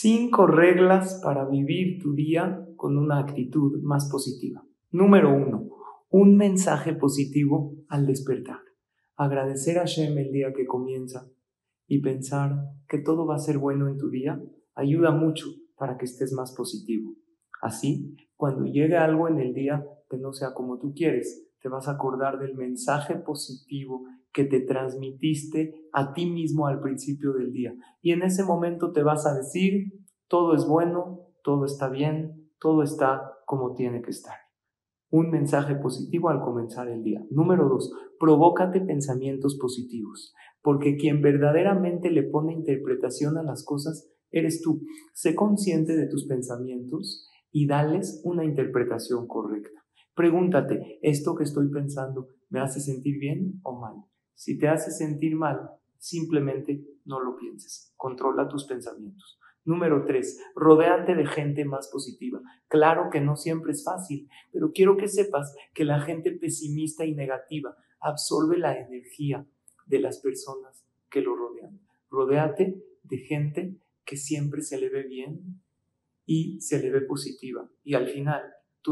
[0.00, 4.64] Cinco reglas para vivir tu día con una actitud más positiva.
[4.92, 5.70] Número uno,
[6.08, 8.60] un mensaje positivo al despertar.
[9.16, 11.28] Agradecer a Shem el día que comienza
[11.88, 12.52] y pensar
[12.88, 14.40] que todo va a ser bueno en tu día
[14.76, 15.46] ayuda mucho
[15.76, 17.16] para que estés más positivo.
[17.60, 21.88] Así, cuando llegue algo en el día que no sea como tú quieres, te vas
[21.88, 27.74] a acordar del mensaje positivo que te transmitiste a ti mismo al principio del día.
[28.00, 29.92] Y en ese momento te vas a decir,
[30.28, 34.36] todo es bueno, todo está bien, todo está como tiene que estar.
[35.10, 37.24] Un mensaje positivo al comenzar el día.
[37.30, 44.60] Número dos, provócate pensamientos positivos, porque quien verdaderamente le pone interpretación a las cosas eres
[44.60, 44.82] tú.
[45.14, 49.80] Sé consciente de tus pensamientos y dales una interpretación correcta.
[50.18, 53.94] Pregúntate, ¿esto que estoy pensando me hace sentir bien o mal?
[54.34, 57.92] Si te hace sentir mal, simplemente no lo pienses.
[57.96, 59.38] Controla tus pensamientos.
[59.64, 62.40] Número tres, rodéate de gente más positiva.
[62.66, 67.14] Claro que no siempre es fácil, pero quiero que sepas que la gente pesimista y
[67.14, 69.46] negativa absorbe la energía
[69.86, 71.78] de las personas que lo rodean.
[72.10, 75.62] Rodéate de gente que siempre se le ve bien
[76.26, 77.70] y se le ve positiva.
[77.84, 78.42] Y al final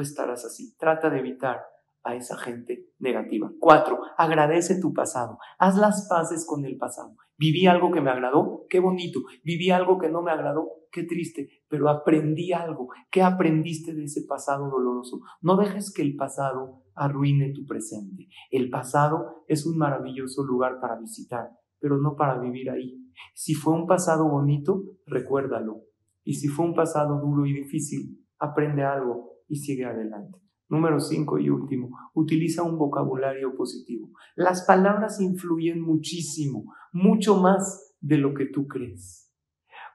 [0.00, 0.76] estarás así.
[0.76, 1.62] Trata de evitar
[2.04, 3.50] a esa gente negativa.
[3.58, 5.38] Cuatro, agradece tu pasado.
[5.58, 7.16] Haz las paces con el pasado.
[7.36, 9.20] Viví algo que me agradó, qué bonito.
[9.42, 11.48] Viví algo que no me agradó, qué triste.
[11.68, 12.88] Pero aprendí algo.
[13.10, 15.20] ¿Qué aprendiste de ese pasado doloroso?
[15.40, 18.28] No dejes que el pasado arruine tu presente.
[18.50, 21.50] El pasado es un maravilloso lugar para visitar,
[21.80, 23.00] pero no para vivir ahí.
[23.34, 25.80] Si fue un pasado bonito, recuérdalo.
[26.22, 30.38] Y si fue un pasado duro y difícil, aprende algo y sigue adelante.
[30.68, 34.08] Número 5 y último, utiliza un vocabulario positivo.
[34.34, 39.30] Las palabras influyen muchísimo, mucho más de lo que tú crees.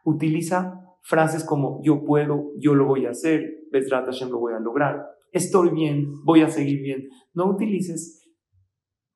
[0.04, 4.60] Utiliza frases como yo puedo, yo lo voy a hacer, Bezrat Hashem lo voy a
[4.60, 7.10] lograr, estoy bien, voy a seguir bien.
[7.34, 8.20] No utilices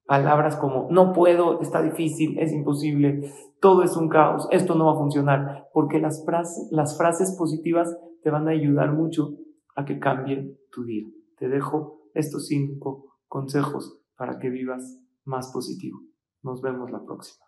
[0.06, 4.94] palabras como no puedo, está difícil, es imposible, todo es un caos, esto no va
[4.94, 9.38] a funcionar, porque las frases, las frases positivas te van a ayudar mucho
[9.76, 11.06] a que cambie tu día
[11.44, 16.00] te dejo estos cinco consejos para que vivas más positivo.
[16.42, 17.46] Nos vemos la próxima.